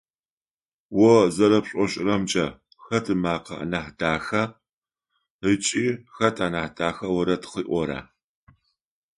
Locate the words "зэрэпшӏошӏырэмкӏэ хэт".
1.35-3.05